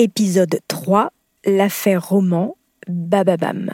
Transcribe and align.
Épisode 0.00 0.60
3 0.68 1.10
L'affaire 1.44 2.10
Roman, 2.10 2.56
Bababam. 2.86 3.72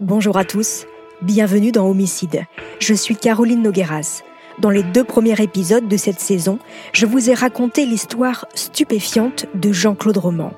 Bonjour 0.00 0.38
à 0.38 0.46
tous, 0.46 0.86
bienvenue 1.20 1.72
dans 1.72 1.86
Homicide. 1.86 2.46
Je 2.78 2.94
suis 2.94 3.16
Caroline 3.16 3.60
Nogueras. 3.60 4.22
Dans 4.60 4.70
les 4.70 4.82
deux 4.82 5.04
premiers 5.04 5.42
épisodes 5.42 5.88
de 5.88 5.96
cette 5.98 6.20
saison, 6.20 6.58
je 6.94 7.04
vous 7.04 7.28
ai 7.28 7.34
raconté 7.34 7.84
l'histoire 7.84 8.46
stupéfiante 8.54 9.44
de 9.54 9.70
Jean-Claude 9.70 10.16
Roman. 10.16 10.54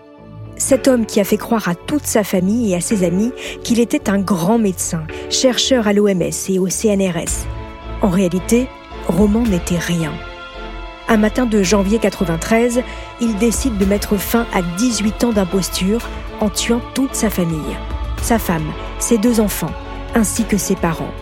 Cet 0.57 0.87
homme 0.87 1.07
qui 1.07 1.19
a 1.19 1.25
fait 1.25 1.39
croire 1.39 1.69
à 1.69 1.75
toute 1.75 2.07
sa 2.07 2.23
famille 2.23 2.70
et 2.70 2.77
à 2.77 2.81
ses 2.81 3.03
amis 3.03 3.33
qu'il 3.65 3.81
était 3.81 4.09
un 4.09 4.20
grand 4.20 4.59
médecin, 4.59 5.09
chercheur 5.29 5.89
à 5.89 5.93
l'OMS 5.93 6.23
et 6.48 6.61
au 6.61 6.69
CNRS. 6.69 7.48
En 8.01 8.11
réalité, 8.11 8.69
Roman 9.09 9.43
n'était 9.43 9.79
rien. 9.79 10.13
Un 11.12 11.18
matin 11.18 11.44
de 11.44 11.62
janvier 11.62 11.98
93, 11.98 12.80
il 13.20 13.36
décide 13.36 13.77
de 13.77 13.84
mettre 13.84 14.16
fin 14.16 14.46
à 14.55 14.62
18 14.62 15.24
ans 15.24 15.32
d'imposture 15.32 16.00
en 16.41 16.48
tuant 16.48 16.80
toute 16.94 17.14
sa 17.14 17.28
famille, 17.28 17.77
sa 18.22 18.38
femme, 18.38 18.72
ses 18.98 19.18
deux 19.18 19.38
enfants, 19.38 19.74
ainsi 20.14 20.44
que 20.44 20.56
ses 20.56 20.74
parents. 20.74 21.12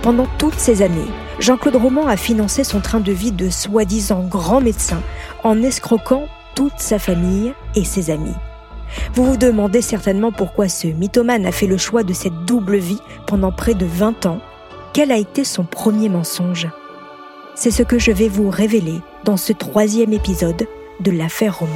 Pendant 0.00 0.28
toutes 0.38 0.60
ces 0.60 0.82
années, 0.82 1.10
Jean-Claude 1.40 1.74
Roman 1.74 2.06
a 2.06 2.16
financé 2.16 2.62
son 2.62 2.78
train 2.78 3.00
de 3.00 3.10
vie 3.10 3.32
de 3.32 3.50
soi-disant 3.50 4.20
grand 4.20 4.60
médecin 4.60 5.02
en 5.42 5.60
escroquant 5.60 6.28
toute 6.54 6.78
sa 6.78 7.00
famille 7.00 7.52
et 7.74 7.82
ses 7.82 8.10
amis. 8.10 8.36
Vous 9.14 9.24
vous 9.24 9.36
demandez 9.36 9.82
certainement 9.82 10.30
pourquoi 10.30 10.68
ce 10.68 10.86
mythomane 10.86 11.46
a 11.46 11.52
fait 11.52 11.66
le 11.66 11.78
choix 11.78 12.04
de 12.04 12.12
cette 12.12 12.44
double 12.44 12.76
vie 12.76 13.00
pendant 13.26 13.50
près 13.50 13.74
de 13.74 13.86
20 13.86 14.26
ans. 14.26 14.38
Quel 14.92 15.10
a 15.10 15.16
été 15.16 15.42
son 15.42 15.64
premier 15.64 16.08
mensonge? 16.08 16.68
C'est 17.62 17.70
ce 17.70 17.82
que 17.82 17.98
je 17.98 18.10
vais 18.10 18.28
vous 18.28 18.48
révéler 18.48 19.02
dans 19.26 19.36
ce 19.36 19.52
troisième 19.52 20.14
épisode 20.14 20.66
de 21.00 21.10
l'affaire 21.10 21.58
Roman. 21.58 21.74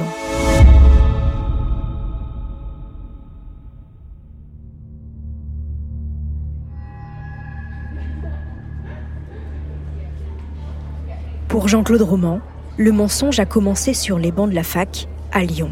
Pour 11.47 11.67
Jean-Claude 11.67 12.01
Roman, 12.01 12.39
le 12.77 12.91
mensonge 12.91 13.39
a 13.39 13.45
commencé 13.45 13.93
sur 13.93 14.17
les 14.17 14.31
bancs 14.31 14.49
de 14.49 14.55
la 14.55 14.63
fac, 14.63 15.07
à 15.31 15.43
Lyon. 15.43 15.71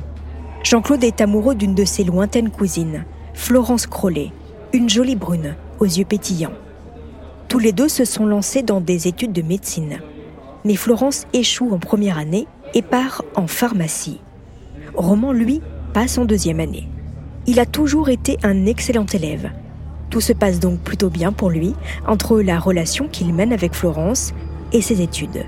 Jean-Claude 0.61 1.03
est 1.03 1.21
amoureux 1.21 1.55
d'une 1.55 1.73
de 1.73 1.85
ses 1.85 2.03
lointaines 2.03 2.51
cousines, 2.51 3.05
Florence 3.33 3.87
Crollet, 3.87 4.31
une 4.73 4.91
jolie 4.91 5.15
brune, 5.15 5.55
aux 5.79 5.85
yeux 5.85 6.05
pétillants. 6.05 6.53
Tous 7.53 7.59
les 7.59 7.71
deux 7.71 7.87
se 7.87 8.03
sont 8.03 8.25
lancés 8.25 8.63
dans 8.63 8.81
des 8.81 9.07
études 9.07 9.31
de 9.31 9.43
médecine. 9.43 9.99
Mais 10.65 10.75
Florence 10.75 11.27
échoue 11.33 11.71
en 11.71 11.77
première 11.77 12.17
année 12.17 12.47
et 12.73 12.81
part 12.81 13.23
en 13.35 13.45
pharmacie. 13.45 14.21
Roman, 14.95 15.31
lui, 15.31 15.61
passe 15.93 16.17
en 16.17 16.25
deuxième 16.25 16.59
année. 16.59 16.89
Il 17.45 17.59
a 17.59 17.67
toujours 17.67 18.09
été 18.09 18.39
un 18.41 18.65
excellent 18.65 19.05
élève. 19.05 19.51
Tout 20.09 20.19
se 20.19 20.33
passe 20.33 20.59
donc 20.59 20.79
plutôt 20.79 21.11
bien 21.11 21.31
pour 21.31 21.51
lui 21.51 21.75
entre 22.07 22.41
la 22.41 22.57
relation 22.57 23.07
qu'il 23.07 23.31
mène 23.35 23.53
avec 23.53 23.75
Florence 23.75 24.33
et 24.71 24.81
ses 24.81 25.03
études. 25.03 25.45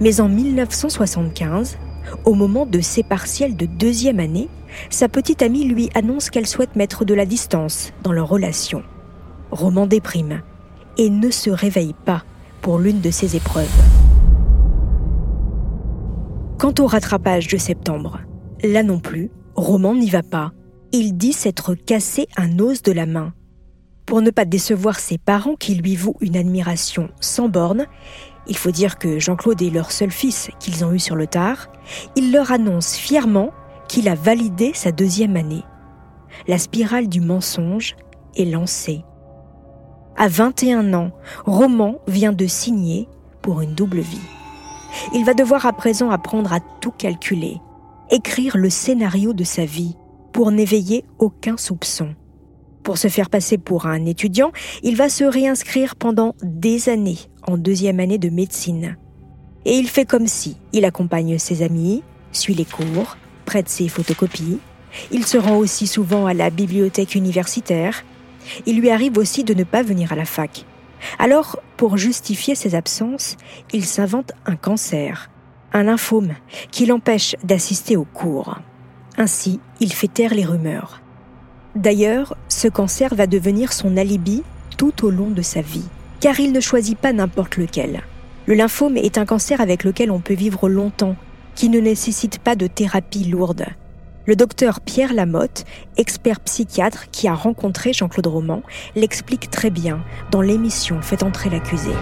Mais 0.00 0.20
en 0.20 0.28
1975, 0.28 1.78
au 2.24 2.34
moment 2.34 2.66
de 2.66 2.80
ses 2.80 3.04
partiels 3.04 3.54
de 3.54 3.66
deuxième 3.66 4.18
année, 4.18 4.48
sa 4.90 5.08
petite 5.08 5.42
amie 5.42 5.66
lui 5.66 5.88
annonce 5.94 6.30
qu'elle 6.30 6.48
souhaite 6.48 6.74
mettre 6.74 7.04
de 7.04 7.14
la 7.14 7.26
distance 7.26 7.92
dans 8.02 8.12
leur 8.12 8.28
relation. 8.28 8.82
Roman 9.52 9.86
déprime 9.86 10.42
et 10.98 11.10
ne 11.10 11.30
se 11.30 11.50
réveille 11.50 11.94
pas 12.04 12.24
pour 12.60 12.78
l'une 12.78 13.00
de 13.00 13.10
ses 13.10 13.36
épreuves. 13.36 13.66
Quant 16.58 16.74
au 16.80 16.86
rattrapage 16.86 17.46
de 17.46 17.56
septembre, 17.56 18.20
là 18.64 18.82
non 18.82 18.98
plus, 18.98 19.30
Roman 19.54 19.94
n'y 19.94 20.10
va 20.10 20.22
pas. 20.22 20.52
Il 20.92 21.16
dit 21.16 21.32
s'être 21.32 21.74
cassé 21.74 22.26
un 22.36 22.58
os 22.58 22.82
de 22.82 22.92
la 22.92 23.06
main. 23.06 23.32
Pour 24.06 24.22
ne 24.22 24.30
pas 24.30 24.44
décevoir 24.44 24.98
ses 24.98 25.18
parents 25.18 25.54
qui 25.54 25.74
lui 25.74 25.94
vouent 25.94 26.16
une 26.20 26.36
admiration 26.36 27.10
sans 27.20 27.48
borne, 27.48 27.86
il 28.48 28.56
faut 28.56 28.70
dire 28.70 28.98
que 28.98 29.18
Jean-Claude 29.18 29.60
est 29.60 29.70
leur 29.70 29.92
seul 29.92 30.10
fils 30.10 30.50
qu'ils 30.58 30.84
ont 30.84 30.92
eu 30.92 30.98
sur 30.98 31.14
le 31.14 31.26
tard, 31.26 31.68
il 32.16 32.32
leur 32.32 32.50
annonce 32.50 32.96
fièrement 32.96 33.50
qu'il 33.86 34.08
a 34.08 34.14
validé 34.14 34.72
sa 34.74 34.92
deuxième 34.92 35.36
année. 35.36 35.62
La 36.46 36.58
spirale 36.58 37.08
du 37.08 37.20
mensonge 37.20 37.96
est 38.36 38.46
lancée. 38.46 39.04
À 40.20 40.26
21 40.26 40.94
ans, 40.94 41.12
Roman 41.46 42.00
vient 42.08 42.32
de 42.32 42.48
signer 42.48 43.06
pour 43.40 43.60
une 43.60 43.76
double 43.76 44.00
vie. 44.00 44.18
Il 45.14 45.24
va 45.24 45.32
devoir 45.32 45.64
à 45.64 45.72
présent 45.72 46.10
apprendre 46.10 46.52
à 46.52 46.58
tout 46.80 46.90
calculer, 46.90 47.60
écrire 48.10 48.56
le 48.56 48.68
scénario 48.68 49.32
de 49.32 49.44
sa 49.44 49.64
vie 49.64 49.94
pour 50.32 50.50
n'éveiller 50.50 51.04
aucun 51.20 51.56
soupçon. 51.56 52.16
Pour 52.82 52.98
se 52.98 53.06
faire 53.06 53.30
passer 53.30 53.58
pour 53.58 53.86
un 53.86 54.06
étudiant, 54.06 54.50
il 54.82 54.96
va 54.96 55.08
se 55.08 55.22
réinscrire 55.22 55.94
pendant 55.94 56.34
des 56.42 56.88
années 56.88 57.18
en 57.46 57.56
deuxième 57.56 58.00
année 58.00 58.18
de 58.18 58.28
médecine. 58.28 58.96
Et 59.66 59.74
il 59.74 59.88
fait 59.88 60.04
comme 60.04 60.26
si 60.26 60.56
il 60.72 60.84
accompagne 60.84 61.38
ses 61.38 61.62
amis, 61.62 62.02
suit 62.32 62.54
les 62.54 62.64
cours, 62.64 63.16
prête 63.44 63.68
ses 63.68 63.86
photocopies. 63.86 64.58
Il 65.12 65.24
se 65.24 65.38
rend 65.38 65.58
aussi 65.58 65.86
souvent 65.86 66.26
à 66.26 66.34
la 66.34 66.50
bibliothèque 66.50 67.14
universitaire. 67.14 68.02
Il 68.66 68.80
lui 68.80 68.90
arrive 68.90 69.18
aussi 69.18 69.44
de 69.44 69.54
ne 69.54 69.64
pas 69.64 69.82
venir 69.82 70.12
à 70.12 70.16
la 70.16 70.24
fac. 70.24 70.64
Alors, 71.18 71.60
pour 71.76 71.96
justifier 71.96 72.54
ses 72.54 72.74
absences, 72.74 73.36
il 73.72 73.84
s'invente 73.84 74.32
un 74.46 74.56
cancer, 74.56 75.30
un 75.72 75.84
lymphome, 75.84 76.34
qui 76.70 76.86
l'empêche 76.86 77.36
d'assister 77.44 77.96
aux 77.96 78.04
cours. 78.04 78.58
Ainsi, 79.16 79.60
il 79.80 79.92
fait 79.92 80.08
taire 80.08 80.34
les 80.34 80.44
rumeurs. 80.44 81.00
D'ailleurs, 81.74 82.36
ce 82.48 82.68
cancer 82.68 83.14
va 83.14 83.26
devenir 83.26 83.72
son 83.72 83.96
alibi 83.96 84.42
tout 84.76 85.04
au 85.04 85.10
long 85.10 85.30
de 85.30 85.42
sa 85.42 85.60
vie, 85.60 85.88
car 86.20 86.40
il 86.40 86.52
ne 86.52 86.60
choisit 86.60 86.98
pas 86.98 87.12
n'importe 87.12 87.56
lequel. 87.56 88.02
Le 88.46 88.54
lymphome 88.54 88.96
est 88.96 89.18
un 89.18 89.26
cancer 89.26 89.60
avec 89.60 89.84
lequel 89.84 90.10
on 90.10 90.20
peut 90.20 90.34
vivre 90.34 90.68
longtemps, 90.68 91.16
qui 91.54 91.68
ne 91.68 91.80
nécessite 91.80 92.38
pas 92.38 92.56
de 92.56 92.66
thérapie 92.66 93.24
lourde. 93.24 93.66
Le 94.28 94.36
docteur 94.36 94.82
Pierre 94.82 95.14
Lamotte, 95.14 95.64
expert 95.96 96.40
psychiatre 96.40 97.06
qui 97.10 97.28
a 97.28 97.34
rencontré 97.34 97.94
Jean-Claude 97.94 98.26
Roman, 98.26 98.62
l'explique 98.94 99.50
très 99.50 99.70
bien 99.70 100.04
dans 100.30 100.42
l'émission 100.42 101.00
Fait 101.00 101.22
entrer 101.22 101.48
l'accusé. 101.48 101.92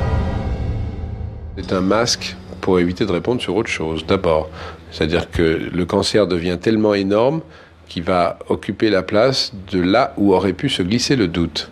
C'est 1.56 1.73
un 1.73 1.82
masque 1.82 2.34
pour 2.61 2.81
éviter 2.81 3.06
de 3.06 3.12
répondre 3.12 3.40
sur 3.40 3.55
autre 3.55 3.70
chose, 3.70 4.05
d'abord. 4.06 4.50
C'est-à-dire 4.90 5.31
que 5.31 5.70
le 5.73 5.87
cancer 5.87 6.26
devient 6.26 6.58
tellement 6.61 6.94
énorme 6.94 7.43
qu'il 7.88 8.02
va 8.02 8.40
occuper 8.49 8.90
la 8.90 9.05
place 9.05 9.52
de 9.70 9.81
là 9.81 10.12
où 10.17 10.34
aurait 10.34 10.52
pu 10.52 10.69
se 10.69 10.82
glisser 10.82 11.14
le 11.14 11.28
doute. 11.28 11.70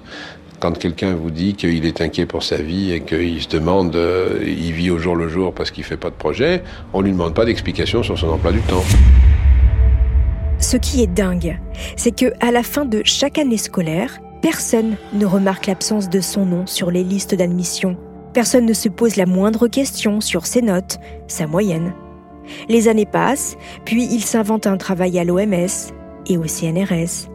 Quand 0.60 0.78
quelqu'un 0.78 1.16
vous 1.16 1.32
dit 1.32 1.54
qu'il 1.54 1.84
est 1.84 2.00
inquiet 2.00 2.26
pour 2.26 2.44
sa 2.44 2.58
vie 2.58 2.92
et 2.92 3.00
qu'il 3.00 3.42
se 3.42 3.48
demande, 3.48 3.96
euh, 3.96 4.38
il 4.46 4.70
vit 4.70 4.92
au 4.92 4.98
jour 4.98 5.16
le 5.16 5.28
jour 5.28 5.52
parce 5.52 5.72
qu'il 5.72 5.82
fait 5.82 5.96
pas 5.96 6.10
de 6.10 6.14
projet, 6.14 6.62
on 6.92 7.00
lui 7.00 7.10
demande 7.10 7.34
pas 7.34 7.44
d'explication 7.44 8.04
sur 8.04 8.16
son 8.16 8.28
emploi 8.28 8.52
du 8.52 8.60
temps. 8.60 8.84
Ce 10.74 10.78
qui 10.78 11.04
est 11.04 11.06
dingue, 11.06 11.60
c'est 11.94 12.10
que 12.10 12.32
à 12.40 12.50
la 12.50 12.64
fin 12.64 12.84
de 12.84 13.00
chaque 13.04 13.38
année 13.38 13.58
scolaire, 13.58 14.18
Personne 14.44 14.96
ne 15.14 15.24
remarque 15.24 15.68
l'absence 15.68 16.10
de 16.10 16.20
son 16.20 16.44
nom 16.44 16.66
sur 16.66 16.90
les 16.90 17.02
listes 17.02 17.34
d'admission. 17.34 17.96
Personne 18.34 18.66
ne 18.66 18.74
se 18.74 18.90
pose 18.90 19.16
la 19.16 19.24
moindre 19.24 19.68
question 19.68 20.20
sur 20.20 20.44
ses 20.44 20.60
notes, 20.60 20.98
sa 21.28 21.46
moyenne. 21.46 21.94
Les 22.68 22.88
années 22.88 23.06
passent, 23.06 23.56
puis 23.86 24.04
il 24.04 24.20
s'invente 24.20 24.66
un 24.66 24.76
travail 24.76 25.18
à 25.18 25.24
l'OMS 25.24 25.92
et 26.26 26.36
au 26.36 26.46
CNRS. 26.46 27.30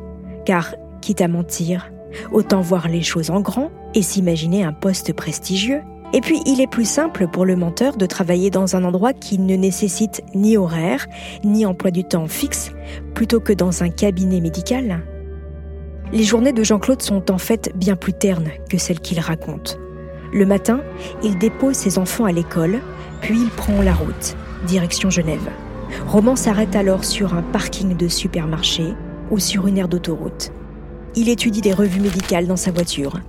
Car, 0.46 0.76
quitte 1.02 1.22
à 1.22 1.28
mentir, 1.28 1.92
autant 2.32 2.62
voir 2.62 2.88
les 2.88 3.02
choses 3.02 3.32
en 3.32 3.42
grand 3.42 3.72
et 3.96 4.04
s'imaginer 4.04 4.64
un 4.64 4.74
poste 4.74 5.14
prestigieux. 5.14 5.82
Et 6.12 6.22
puis, 6.22 6.42
il 6.46 6.60
est 6.60 6.68
plus 6.68 6.90
simple 6.90 7.28
pour 7.28 7.46
le 7.46 7.56
menteur 7.56 7.96
de 7.96 8.06
travailler 8.08 8.50
dans 8.50 8.76
un 8.76 8.84
endroit 8.84 9.14
qui 9.14 9.38
ne 9.38 9.56
nécessite 9.56 10.24
ni 10.34 10.58
horaire, 10.58 11.06
ni 11.44 11.66
emploi 11.66 11.92
du 11.92 12.04
temps 12.04 12.28
fixe, 12.28 12.72
plutôt 13.14 13.40
que 13.40 13.54
dans 13.54 13.84
un 13.84 13.90
cabinet 13.90 14.42
médical. 14.42 15.04
Les 16.12 16.24
journées 16.24 16.54
de 16.54 16.64
Jean-Claude 16.64 17.04
sont 17.04 17.30
en 17.30 17.38
fait 17.38 17.72
bien 17.76 17.96
plus 17.96 18.14
ternes 18.14 18.50
que 18.70 18.80
celles 18.80 19.00
qu'il 19.00 19.20
raconte. 19.20 19.78
Le 20.34 20.46
matin, 20.46 20.82
il 21.22 21.38
dépose 21.38 21.76
ses 21.76 22.00
enfants 22.00 22.26
à 22.26 22.32
l'école, 22.32 22.80
puis 23.22 23.40
il 23.40 23.50
prend 23.50 23.82
la 23.84 23.94
route, 23.94 24.36
direction 24.66 25.12
Genève. 25.12 25.50
Roman 26.08 26.36
s'arrête 26.36 26.76
alors 26.76 27.04
sur 27.04 27.36
un 27.36 27.44
parking 27.44 27.96
de 27.96 28.08
supermarché 28.08 28.94
ou 29.30 29.38
sur 29.38 29.68
une 29.68 29.78
aire 29.78 29.88
d'autoroute. 29.88 30.52
Il 31.16 31.30
étudie 31.30 31.62
des 31.62 31.74
revues 31.74 32.02
médicales 32.02 32.48
dans 32.48 32.56
sa 32.56 32.72
voiture. 32.72 33.20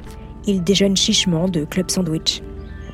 Il 0.47 0.63
déjeune 0.63 0.97
chichement 0.97 1.49
de 1.49 1.65
club 1.65 1.91
sandwich. 1.91 2.43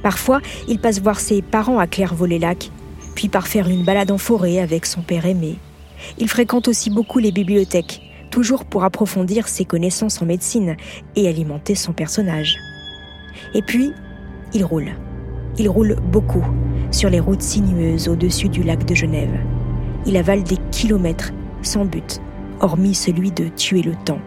Parfois, 0.06 0.40
il 0.68 0.78
passe 0.78 1.00
voir 1.00 1.18
ses 1.18 1.42
parents 1.42 1.80
à 1.80 1.88
Clairvaux-les-Lacs, 1.88 2.70
puis 3.16 3.28
par 3.28 3.48
faire 3.48 3.68
une 3.68 3.82
balade 3.82 4.12
en 4.12 4.18
forêt 4.18 4.60
avec 4.60 4.86
son 4.86 5.00
père 5.00 5.26
aimé. 5.26 5.58
Il 6.18 6.28
fréquente 6.28 6.68
aussi 6.68 6.90
beaucoup 6.90 7.18
les 7.18 7.32
bibliothèques, 7.32 8.02
toujours 8.30 8.66
pour 8.66 8.84
approfondir 8.84 9.48
ses 9.48 9.64
connaissances 9.64 10.22
en 10.22 10.26
médecine 10.26 10.76
et 11.16 11.26
alimenter 11.26 11.74
son 11.74 11.92
personnage. 11.92 12.54
Et 13.52 13.62
puis, 13.62 13.90
il 14.54 14.64
roule. 14.64 14.92
Il 15.58 15.68
roule 15.68 15.96
beaucoup 16.12 16.44
sur 16.92 17.10
les 17.10 17.18
routes 17.18 17.42
sinueuses 17.42 18.06
au-dessus 18.06 18.48
du 18.48 18.62
lac 18.62 18.84
de 18.84 18.94
Genève. 18.94 19.40
Il 20.06 20.16
avale 20.16 20.44
des 20.44 20.58
kilomètres 20.70 21.32
sans 21.62 21.84
but, 21.84 22.20
hormis 22.60 22.94
celui 22.94 23.32
de 23.32 23.48
tuer 23.48 23.82
le 23.82 23.96
temps. 24.04 24.20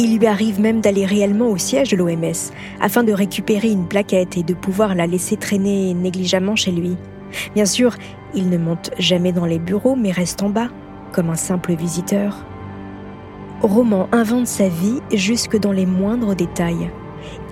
Il 0.00 0.18
lui 0.18 0.26
arrive 0.26 0.60
même 0.60 0.80
d'aller 0.80 1.04
réellement 1.04 1.48
au 1.48 1.56
siège 1.56 1.90
de 1.90 1.96
l'OMS 1.96 2.52
afin 2.80 3.02
de 3.02 3.12
récupérer 3.12 3.70
une 3.70 3.88
plaquette 3.88 4.36
et 4.36 4.44
de 4.44 4.54
pouvoir 4.54 4.94
la 4.94 5.08
laisser 5.08 5.36
traîner 5.36 5.92
négligemment 5.92 6.54
chez 6.54 6.70
lui. 6.70 6.96
Bien 7.54 7.66
sûr, 7.66 7.96
il 8.34 8.48
ne 8.48 8.58
monte 8.58 8.90
jamais 8.98 9.32
dans 9.32 9.46
les 9.46 9.58
bureaux 9.58 9.96
mais 9.96 10.12
reste 10.12 10.42
en 10.42 10.50
bas, 10.50 10.68
comme 11.12 11.30
un 11.30 11.36
simple 11.36 11.74
visiteur. 11.74 12.44
Roman 13.60 14.08
invente 14.12 14.46
sa 14.46 14.68
vie 14.68 15.00
jusque 15.12 15.58
dans 15.58 15.72
les 15.72 15.86
moindres 15.86 16.36
détails. 16.36 16.90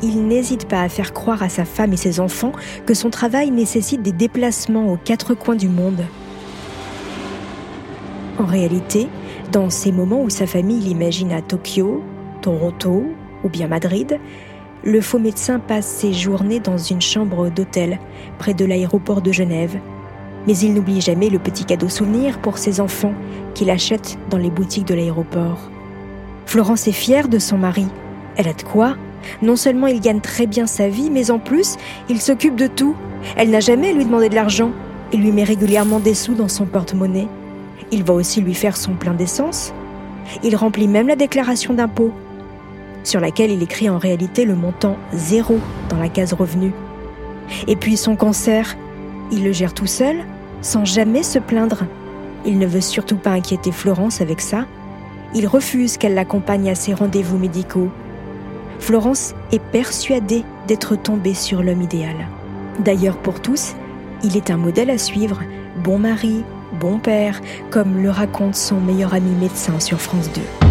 Il 0.02 0.28
n'hésite 0.28 0.68
pas 0.68 0.82
à 0.82 0.88
faire 0.88 1.12
croire 1.12 1.42
à 1.42 1.48
sa 1.48 1.64
femme 1.64 1.92
et 1.92 1.96
ses 1.96 2.20
enfants 2.20 2.52
que 2.86 2.94
son 2.94 3.10
travail 3.10 3.50
nécessite 3.50 4.02
des 4.02 4.12
déplacements 4.12 4.92
aux 4.92 4.98
quatre 4.98 5.34
coins 5.34 5.56
du 5.56 5.68
monde. 5.68 6.04
En 8.38 8.44
réalité, 8.44 9.08
dans 9.50 9.68
ces 9.68 9.90
moments 9.90 10.22
où 10.22 10.30
sa 10.30 10.46
famille 10.46 10.80
l'imagine 10.80 11.32
à 11.32 11.42
Tokyo, 11.42 12.04
Toronto 12.46 13.02
ou 13.42 13.48
bien 13.48 13.66
Madrid, 13.66 14.20
le 14.84 15.00
faux 15.00 15.18
médecin 15.18 15.58
passe 15.58 15.86
ses 15.86 16.12
journées 16.12 16.60
dans 16.60 16.78
une 16.78 17.00
chambre 17.00 17.48
d'hôtel 17.50 17.98
près 18.38 18.54
de 18.54 18.64
l'aéroport 18.64 19.20
de 19.20 19.32
Genève. 19.32 19.76
Mais 20.46 20.56
il 20.56 20.72
n'oublie 20.72 21.00
jamais 21.00 21.28
le 21.28 21.40
petit 21.40 21.64
cadeau 21.64 21.88
souvenir 21.88 22.38
pour 22.38 22.58
ses 22.58 22.80
enfants 22.80 23.14
qu'il 23.54 23.68
achète 23.68 24.16
dans 24.30 24.38
les 24.38 24.50
boutiques 24.50 24.86
de 24.86 24.94
l'aéroport. 24.94 25.58
Florence 26.44 26.86
est 26.86 26.92
fière 26.92 27.26
de 27.26 27.40
son 27.40 27.58
mari. 27.58 27.86
Elle 28.36 28.46
a 28.46 28.52
de 28.52 28.62
quoi 28.62 28.94
Non 29.42 29.56
seulement 29.56 29.88
il 29.88 30.00
gagne 30.00 30.20
très 30.20 30.46
bien 30.46 30.68
sa 30.68 30.88
vie, 30.88 31.10
mais 31.10 31.32
en 31.32 31.40
plus, 31.40 31.76
il 32.08 32.20
s'occupe 32.20 32.54
de 32.54 32.68
tout. 32.68 32.94
Elle 33.36 33.50
n'a 33.50 33.58
jamais 33.58 33.88
à 33.88 33.92
lui 33.92 34.04
demander 34.04 34.28
de 34.28 34.36
l'argent. 34.36 34.70
Il 35.12 35.20
lui 35.20 35.32
met 35.32 35.42
régulièrement 35.42 35.98
des 35.98 36.14
sous 36.14 36.34
dans 36.34 36.46
son 36.46 36.66
porte-monnaie. 36.66 37.26
Il 37.90 38.04
va 38.04 38.14
aussi 38.14 38.40
lui 38.40 38.54
faire 38.54 38.76
son 38.76 38.92
plein 38.92 39.14
d'essence. 39.14 39.74
Il 40.44 40.54
remplit 40.54 40.86
même 40.86 41.08
la 41.08 41.16
déclaration 41.16 41.74
d'impôt 41.74 42.12
sur 43.06 43.20
laquelle 43.20 43.52
il 43.52 43.62
écrit 43.62 43.88
en 43.88 43.98
réalité 43.98 44.44
le 44.44 44.56
montant 44.56 44.96
zéro 45.12 45.60
dans 45.88 45.98
la 45.98 46.08
case 46.08 46.32
revenu. 46.32 46.72
Et 47.68 47.76
puis 47.76 47.96
son 47.96 48.16
cancer, 48.16 48.76
il 49.30 49.44
le 49.44 49.52
gère 49.52 49.74
tout 49.74 49.86
seul, 49.86 50.16
sans 50.60 50.84
jamais 50.84 51.22
se 51.22 51.38
plaindre. 51.38 51.84
Il 52.44 52.58
ne 52.58 52.66
veut 52.66 52.80
surtout 52.80 53.16
pas 53.16 53.30
inquiéter 53.30 53.70
Florence 53.70 54.20
avec 54.20 54.40
ça. 54.40 54.66
Il 55.34 55.46
refuse 55.46 55.96
qu'elle 55.96 56.14
l'accompagne 56.14 56.68
à 56.68 56.74
ses 56.74 56.94
rendez-vous 56.94 57.38
médicaux. 57.38 57.90
Florence 58.80 59.34
est 59.52 59.62
persuadée 59.62 60.44
d'être 60.66 60.96
tombée 60.96 61.34
sur 61.34 61.62
l'homme 61.62 61.82
idéal. 61.82 62.16
D'ailleurs, 62.80 63.16
pour 63.18 63.40
tous, 63.40 63.74
il 64.24 64.36
est 64.36 64.50
un 64.50 64.56
modèle 64.56 64.90
à 64.90 64.98
suivre, 64.98 65.40
bon 65.82 65.98
mari, 65.98 66.42
bon 66.80 66.98
père, 66.98 67.40
comme 67.70 68.02
le 68.02 68.10
raconte 68.10 68.56
son 68.56 68.80
meilleur 68.80 69.14
ami 69.14 69.30
médecin 69.30 69.78
sur 69.78 70.00
France 70.00 70.30
2. 70.34 70.65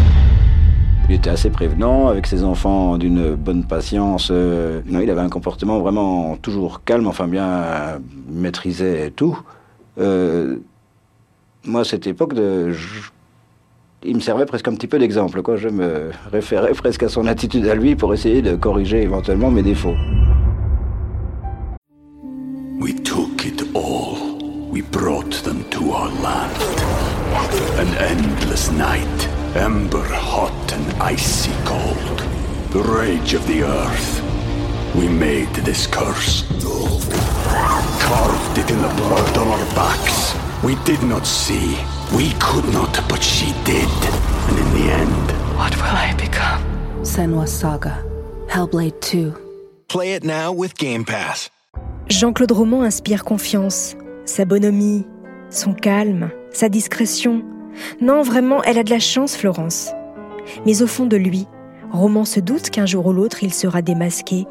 Il 1.07 1.15
était 1.15 1.29
assez 1.29 1.51
prévenant, 1.51 2.07
avec 2.07 2.25
ses 2.25 2.43
enfants 2.43 2.97
d'une 2.97 3.35
bonne 3.35 3.63
patience. 3.63 4.29
Euh, 4.31 4.81
non, 4.87 5.01
il 5.01 5.09
avait 5.11 5.21
un 5.21 5.29
comportement 5.29 5.79
vraiment 5.79 6.35
toujours 6.37 6.83
calme, 6.83 7.05
enfin 7.07 7.27
bien 7.27 7.47
euh, 7.47 7.99
maîtrisait 8.27 9.11
tout. 9.11 9.39
Euh, 9.99 10.57
moi, 11.63 11.81
à 11.81 11.83
cette 11.83 12.07
époque, 12.07 12.33
il 14.03 14.15
me 14.15 14.19
servait 14.19 14.47
presque 14.47 14.67
un 14.67 14.73
petit 14.73 14.87
peu 14.87 14.97
d'exemple. 14.97 15.41
Je 15.57 15.69
me 15.69 16.09
référais 16.31 16.73
presque 16.73 17.03
à 17.03 17.09
son 17.09 17.27
attitude 17.27 17.67
à 17.67 17.75
lui 17.75 17.95
pour 17.95 18.11
essayer 18.13 18.41
de 18.41 18.55
corriger 18.55 19.03
éventuellement 19.03 19.51
mes 19.51 19.63
défauts. 19.63 19.95
An 27.77 27.87
endless 27.99 28.71
night. 28.71 29.34
Ember 29.55 30.03
hot 30.03 30.73
and 30.73 31.01
icy 31.01 31.53
cold. 31.63 32.19
The 32.71 32.83
rage 32.83 33.33
of 33.33 33.47
the 33.47 33.63
earth. 33.63 34.21
We 34.93 35.07
made 35.07 35.47
this 35.63 35.87
curse. 35.87 36.43
Carved 38.01 38.57
it 38.57 38.69
in 38.69 38.81
the 38.81 38.93
blood 38.97 39.37
on 39.37 39.47
our 39.47 39.65
backs. 39.73 40.35
We 40.61 40.75
did 40.83 41.01
not 41.03 41.25
see. 41.25 41.77
We 42.13 42.33
could 42.41 42.67
not, 42.73 42.99
but 43.07 43.23
she 43.23 43.53
did. 43.63 43.87
And 44.49 44.59
in 44.59 44.73
the 44.73 44.91
end. 44.91 45.31
What 45.55 45.73
will 45.77 45.83
I 45.85 46.13
become? 46.17 46.61
Senwa 47.03 47.47
Saga. 47.47 48.03
Hellblade 48.49 48.99
2. 48.99 49.33
Play 49.87 50.15
it 50.15 50.25
now 50.25 50.51
with 50.51 50.77
Game 50.77 51.05
Pass. 51.05 51.49
Jean-Claude 52.09 52.51
Roman 52.51 52.83
inspire 52.83 53.19
confiance. 53.19 53.95
Sa 54.25 54.43
bonhomie, 54.43 55.05
son 55.49 55.75
calme, 55.75 56.29
sa 56.51 56.67
discrétion, 56.67 57.41
non, 58.01 58.21
vraiment, 58.21 58.63
elle 58.63 58.77
a 58.77 58.83
de 58.83 58.89
la 58.89 58.99
chance, 58.99 59.35
Florence. 59.35 59.91
Mais 60.65 60.81
au 60.81 60.87
fond 60.87 61.05
de 61.05 61.17
lui, 61.17 61.47
Roman 61.91 62.25
se 62.25 62.39
doute 62.39 62.69
qu'un 62.69 62.85
jour 62.85 63.05
ou 63.07 63.13
l'autre 63.13 63.43
il 63.43 63.53
sera 63.53 63.81
démasqué, 63.81 64.45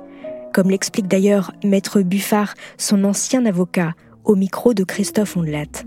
comme 0.52 0.71
l'explique 0.71 1.09
d'ailleurs 1.09 1.52
Maître 1.64 2.00
Buffard, 2.00 2.54
son 2.78 3.04
ancien 3.04 3.45
avocat, 3.47 3.93
au 4.25 4.37
micro 4.37 4.73
de 4.73 4.85
Christophe 4.85 5.37
Ondelat. 5.37 5.85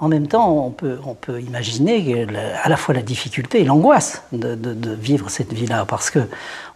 En 0.00 0.08
même 0.08 0.28
temps, 0.28 0.64
on 0.64 0.70
peut, 0.70 0.98
on 1.04 1.14
peut 1.14 1.40
imaginer 1.40 2.26
à 2.62 2.68
la 2.68 2.76
fois 2.76 2.94
la 2.94 3.02
difficulté 3.02 3.60
et 3.60 3.64
l'angoisse 3.64 4.22
de, 4.32 4.94
vivre 4.94 5.28
cette 5.28 5.52
vie-là, 5.52 5.84
parce 5.86 6.10
que 6.10 6.20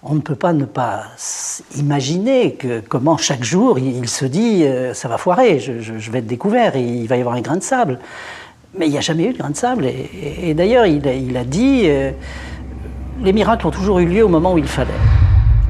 on 0.03 0.15
ne 0.15 0.21
peut 0.21 0.35
pas 0.35 0.53
ne 0.53 0.65
pas 0.65 1.05
imaginer 1.77 2.55
que 2.55 2.81
comment 2.81 3.17
chaque 3.17 3.45
jour 3.45 3.79
il, 3.79 4.09
se 4.09 4.25
dit 4.25 4.65
euh, 4.65 4.93
ça 4.93 5.07
va 5.07 5.19
foirer, 5.19 5.61
je, 5.61 5.81
je, 5.81 6.11
vais 6.11 6.19
être 6.19 6.27
découvert, 6.27 6.75
il 6.75 7.07
va 7.07 7.17
y 7.17 7.21
avoir 7.21 7.37
un 7.37 7.41
grain 7.41 7.57
de 7.57 7.63
sable. 7.63 8.01
Mais 8.79 8.87
il 8.87 8.93
n'y 8.93 8.99
a 8.99 9.03
jamais 9.03 9.27
eu 9.27 9.33
de 9.33 9.39
grain 9.39 9.51
de 9.51 9.57
sable. 9.57 9.87
Et, 9.87 10.55
d'ailleurs, 10.55 10.87
il, 10.87 11.37
a 11.37 11.45
dit 11.45 11.83
euh, 11.85 12.13
les 13.23 13.33
miracles 13.33 13.67
ont 13.67 13.71
toujours 13.71 13.99
eu 13.99 14.07
lieu 14.07 14.25
au 14.25 14.29
moment 14.29 14.55
où 14.55 14.59
il 14.59 14.67
fallait. 14.67 14.91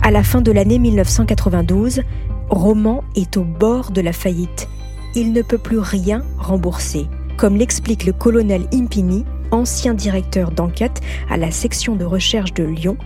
À 0.03 0.11
la 0.11 0.23
fin 0.23 0.41
de 0.41 0.53
l'année 0.53 0.79
1992, 0.79 2.03
Roman 2.49 3.03
est 3.17 3.37
au 3.37 3.45
bord 3.45 3.91
de 3.91 4.01
la 4.01 4.13
faillite. 4.13 4.69
Il 5.15 5.33
ne 5.33 5.43
peut 5.43 5.59
plus 5.59 5.79
rien 5.79 6.23
rembourser, 6.39 7.07
comme 7.37 7.57
l'explique 7.57 8.05
le 8.05 8.13
colonel 8.13 8.63
Impini, 8.73 9.25
ancien 9.51 9.95
directeur 9.95 10.51
d'enquête 10.51 11.01
à 11.31 11.37
la 11.37 11.51
section 11.51 11.97
de 11.97 12.05
recherche 12.05 12.55
de 12.55 12.65
Lyon, 12.65 12.97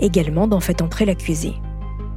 également 0.00 0.46
d'en 0.46 0.60
fait 0.60 0.80
entrer 0.80 1.04
l'accusé. 1.04 1.54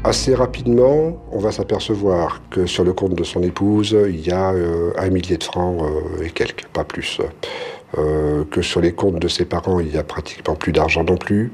Assez 0.06 0.36
rapidement, 0.36 1.18
on 1.32 1.40
va 1.40 1.54
s'apercevoir 1.54 2.42
que 2.50 2.66
sur 2.66 2.84
le 2.84 2.92
compte 2.92 3.16
de 3.16 3.24
son 3.24 3.42
épouse, 3.42 3.96
il 4.10 4.20
y 4.20 4.32
a 4.32 4.52
euh, 4.52 4.92
un 4.98 5.10
millier 5.10 5.38
de 5.38 5.44
francs 5.46 5.82
euh, 5.82 6.26
et 6.26 6.30
quelques, 6.30 6.66
pas 6.68 6.84
plus. 6.84 7.22
Euh, 7.98 8.44
que 8.50 8.62
sur 8.64 8.82
les 8.82 8.92
comptes 8.92 9.20
de 9.20 9.28
ses 9.28 9.46
parents, 9.46 9.80
il 9.80 9.88
n'y 9.88 9.98
a 9.98 10.04
pratiquement 10.04 10.56
plus 10.56 10.72
d'argent 10.72 11.04
non 11.04 11.16
plus, 11.16 11.52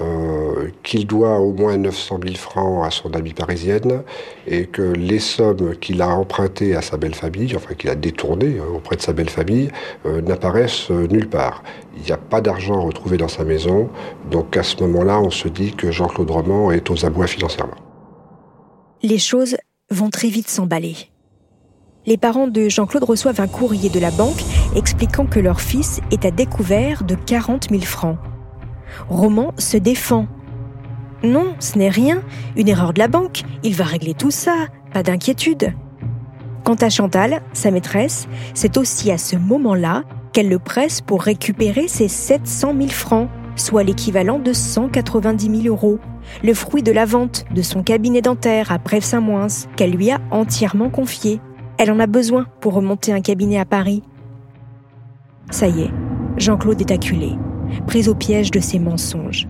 euh, 0.00 0.68
qu'il 0.82 1.06
doit 1.06 1.38
au 1.38 1.52
moins 1.52 1.76
900 1.76 2.18
000 2.24 2.34
francs 2.34 2.84
à 2.84 2.90
son 2.90 3.14
amie 3.14 3.34
parisienne, 3.34 4.02
et 4.48 4.66
que 4.66 4.82
les 4.82 5.20
sommes 5.20 5.76
qu'il 5.76 6.02
a 6.02 6.08
empruntées 6.08 6.74
à 6.74 6.82
sa 6.82 6.96
belle 6.96 7.14
famille, 7.14 7.54
enfin 7.54 7.74
qu'il 7.74 7.88
a 7.88 7.94
détournées 7.94 8.58
euh, 8.58 8.76
auprès 8.76 8.96
de 8.96 9.02
sa 9.02 9.12
belle 9.12 9.30
famille, 9.30 9.70
n'apparaissent 10.04 10.90
nulle 10.90 11.28
part. 11.28 11.62
Il 11.96 12.02
n'y 12.02 12.12
a 12.12 12.16
pas 12.16 12.40
d'argent 12.40 12.80
retrouvé 12.80 13.16
dans 13.16 13.28
sa 13.28 13.44
maison, 13.44 13.90
donc 14.30 14.56
à 14.56 14.62
ce 14.62 14.76
moment-là, 14.82 15.20
on 15.20 15.30
se 15.30 15.48
dit 15.48 15.72
que 15.72 15.90
Jean-Claude 15.90 16.30
Roman 16.30 16.72
est 16.72 16.90
aux 16.90 17.04
abois 17.04 17.26
financièrement. 17.26 17.76
Les 19.02 19.18
choses 19.18 19.56
vont 19.90 20.10
très 20.10 20.28
vite 20.28 20.48
s'emballer. 20.48 20.96
Les 22.06 22.16
parents 22.16 22.48
de 22.48 22.68
Jean-Claude 22.68 23.04
reçoivent 23.04 23.40
un 23.40 23.46
courrier 23.46 23.90
de 23.90 24.00
la 24.00 24.10
banque 24.10 24.42
expliquant 24.76 25.26
que 25.26 25.40
leur 25.40 25.60
fils 25.60 26.00
est 26.10 26.24
à 26.24 26.30
découvert 26.30 27.04
de 27.04 27.14
40 27.14 27.68
000 27.70 27.82
francs. 27.82 28.18
Roman 29.08 29.52
se 29.58 29.76
défend. 29.76 30.26
Non, 31.22 31.54
ce 31.58 31.78
n'est 31.78 31.90
rien, 31.90 32.22
une 32.56 32.68
erreur 32.68 32.92
de 32.92 32.98
la 32.98 33.08
banque, 33.08 33.42
il 33.62 33.74
va 33.74 33.84
régler 33.84 34.14
tout 34.14 34.30
ça, 34.30 34.54
pas 34.92 35.02
d'inquiétude. 35.02 35.74
Quant 36.64 36.74
à 36.74 36.88
Chantal, 36.88 37.42
sa 37.52 37.70
maîtresse, 37.70 38.28
c'est 38.54 38.76
aussi 38.76 39.10
à 39.10 39.18
ce 39.18 39.36
moment-là 39.36 40.04
qu'elle 40.32 40.48
le 40.48 40.58
presse 40.58 41.00
pour 41.00 41.22
récupérer 41.22 41.88
ses 41.88 42.08
700 42.08 42.74
000 42.76 42.88
francs, 42.88 43.28
soit 43.56 43.82
l'équivalent 43.82 44.38
de 44.38 44.52
190 44.52 45.62
000 45.62 45.74
euros, 45.74 45.98
le 46.42 46.54
fruit 46.54 46.82
de 46.82 46.92
la 46.92 47.04
vente 47.04 47.44
de 47.52 47.62
son 47.62 47.82
cabinet 47.82 48.22
dentaire 48.22 48.72
à 48.72 48.78
Prèves-Saint-Moins, 48.78 49.48
qu'elle 49.76 49.92
lui 49.92 50.10
a 50.10 50.20
entièrement 50.30 50.90
confié. 50.90 51.40
Elle 51.78 51.90
en 51.90 51.98
a 51.98 52.06
besoin 52.06 52.46
pour 52.60 52.74
remonter 52.74 53.12
un 53.12 53.20
cabinet 53.20 53.58
à 53.58 53.64
Paris. 53.64 54.02
Ça 55.50 55.66
y 55.66 55.82
est, 55.82 55.90
Jean-Claude 56.36 56.80
est 56.80 56.92
acculé, 56.92 57.32
pris 57.86 58.08
au 58.08 58.14
piège 58.14 58.50
de 58.50 58.60
ses 58.60 58.78
mensonges. 58.78 59.48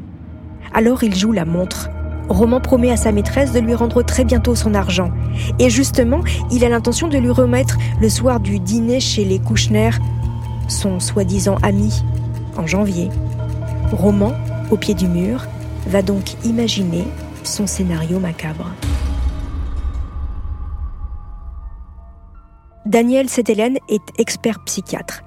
Alors 0.72 1.02
il 1.04 1.14
joue 1.14 1.32
la 1.32 1.44
montre. 1.44 1.90
Roman 2.28 2.60
promet 2.60 2.90
à 2.90 2.96
sa 2.96 3.12
maîtresse 3.12 3.52
de 3.52 3.58
lui 3.58 3.74
rendre 3.74 4.02
très 4.02 4.24
bientôt 4.24 4.54
son 4.54 4.74
argent. 4.74 5.10
Et 5.58 5.68
justement, 5.68 6.20
il 6.52 6.64
a 6.64 6.68
l'intention 6.68 7.08
de 7.08 7.18
lui 7.18 7.30
remettre 7.30 7.76
le 8.00 8.08
soir 8.08 8.38
du 8.38 8.60
dîner 8.60 9.00
chez 9.00 9.24
les 9.24 9.40
Kouchner, 9.40 9.90
son 10.68 11.00
soi-disant 11.00 11.56
ami, 11.62 11.92
en 12.56 12.66
janvier. 12.66 13.08
Roman, 13.92 14.32
au 14.70 14.76
pied 14.76 14.94
du 14.94 15.08
mur, 15.08 15.46
va 15.88 16.02
donc 16.02 16.34
imaginer 16.44 17.04
son 17.42 17.66
scénario 17.66 18.20
macabre. 18.20 18.70
Daniel 22.86 23.28
Setelen 23.28 23.76
est 23.88 24.02
expert 24.18 24.64
psychiatre. 24.64 25.22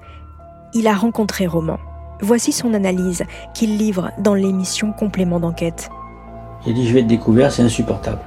Il 0.74 0.88
a 0.88 0.94
rencontré 0.94 1.46
Roman. 1.46 1.78
Voici 2.20 2.52
son 2.52 2.74
analyse 2.74 3.22
qu'il 3.54 3.78
livre 3.78 4.10
dans 4.18 4.34
l'émission 4.34 4.92
Complément 4.92 5.38
d'enquête. 5.38 5.88
Il 6.66 6.74
dit 6.74 6.88
Je 6.88 6.94
vais 6.94 7.00
être 7.00 7.06
découvert, 7.06 7.52
c'est 7.52 7.62
insupportable. 7.62 8.20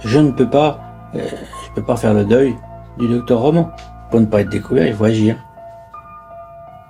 Je 0.00 0.18
ne 0.18 0.30
peux 0.30 0.48
pas, 0.48 0.80
euh, 1.14 1.28
je 1.66 1.74
peux 1.74 1.84
pas 1.84 1.96
faire 1.96 2.14
le 2.14 2.24
deuil 2.24 2.56
du 2.98 3.08
docteur 3.08 3.40
Roman. 3.40 3.70
Pour 4.10 4.20
ne 4.20 4.26
pas 4.26 4.40
être 4.40 4.48
découvert, 4.48 4.86
il 4.86 4.94
faut 4.94 5.04
agir. 5.04 5.36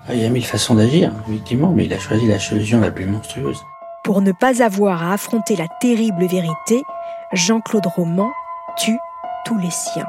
Ah, 0.09 0.15
il 0.15 0.23
y 0.23 0.25
a 0.25 0.31
mille 0.31 0.47
façons 0.47 0.77
d'agir, 0.77 1.12
effectivement, 1.27 1.73
mais 1.75 1.87
il 1.87 1.93
a 1.93 1.99
choisi 1.99 2.27
la 2.29 2.38
solution 2.38 2.81
la 2.81 2.91
plus 2.91 3.07
monstrueuse. 3.07 3.61
Pour 4.05 4.23
ne 4.23 4.33
pas 4.33 4.62
avoir 4.62 5.03
à 5.03 5.12
affronter 5.15 5.57
la 5.57 5.67
terrible 5.81 6.27
vérité, 6.27 6.83
Jean-Claude 7.33 7.87
Roman 7.97 8.31
tue 8.77 8.99
tous 9.45 9.59
les 9.59 9.71
siens. 9.71 10.07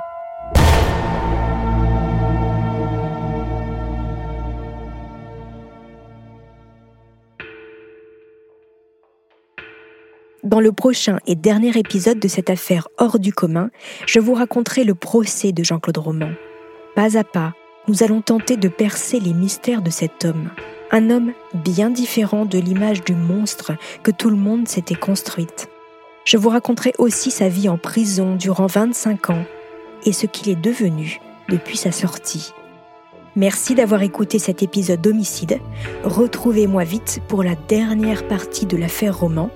Dans 10.44 10.62
le 10.62 10.72
prochain 10.72 11.20
et 11.28 11.36
dernier 11.36 11.78
épisode 11.78 12.20
de 12.20 12.30
cette 12.30 12.50
affaire 12.50 12.88
hors 12.98 13.20
du 13.20 13.34
commun, 13.34 13.72
je 14.06 14.22
vous 14.22 14.34
raconterai 14.34 14.86
le 14.86 14.96
procès 14.96 15.52
de 15.52 15.64
Jean-Claude 15.64 15.98
Roman. 15.98 16.32
Pas 16.96 17.18
à 17.18 17.26
pas, 17.26 17.54
nous 17.90 18.04
allons 18.04 18.22
tenter 18.22 18.56
de 18.56 18.70
percer 18.70 19.20
les 19.20 19.34
mystères 19.34 19.82
de 19.82 19.90
cet 19.90 20.24
homme. 20.24 20.50
Un 20.92 21.10
homme 21.10 21.34
bien 21.54 21.90
différent 21.90 22.46
de 22.46 22.58
l'image 22.58 23.04
du 23.04 23.16
monstre 23.16 23.74
que 24.02 24.12
tout 24.12 24.30
le 24.30 24.38
monde 24.38 24.70
s'était 24.70 24.96
construite. 24.96 25.68
Je 26.24 26.38
vous 26.38 26.50
raconterai 26.50 26.94
aussi 27.00 27.32
sa 27.32 27.50
vie 27.50 27.68
en 27.68 27.78
prison 27.78 28.38
durant 28.38 28.68
25 28.68 29.32
ans 29.32 29.44
et 30.06 30.14
ce 30.14 30.26
qu'il 30.26 30.50
est 30.50 30.62
devenu 30.62 31.20
depuis 31.50 31.76
sa 31.76 31.92
sortie. 31.92 32.54
Merci 33.36 33.76
d'avoir 33.76 34.04
écouté 34.04 34.40
cet 34.40 34.64
épisode 34.64 35.02
d'Homicide. 35.02 35.60
Retrouvez-moi 36.06 36.86
vite 36.86 37.20
pour 37.28 37.44
la 37.44 37.56
dernière 37.68 38.26
partie 38.26 38.66
de 38.66 38.78
l'affaire 38.78 39.20
Roman 39.20 39.50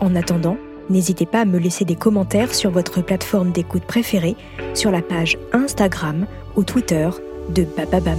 en 0.00 0.14
attendant, 0.14 0.56
n'hésitez 0.88 1.26
pas 1.26 1.40
à 1.40 1.44
me 1.44 1.58
laisser 1.58 1.84
des 1.84 1.96
commentaires 1.96 2.54
sur 2.54 2.70
votre 2.70 3.02
plateforme 3.02 3.52
d'écoute 3.52 3.84
préférée, 3.84 4.36
sur 4.74 4.90
la 4.90 5.02
page 5.02 5.38
Instagram 5.52 6.26
ou 6.56 6.64
Twitter 6.64 7.08
de 7.54 7.64
Bababam. 7.76 8.18